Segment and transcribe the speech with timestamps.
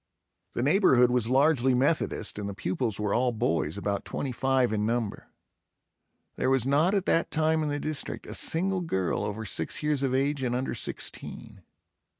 [0.53, 4.83] The neighborhood was largely Methodist and the pupils were all boys, about twenty five in
[4.83, 5.27] number.
[6.37, 10.01] There was not at that time in the district a single girl over six years
[10.01, 11.61] of age and under sixteen.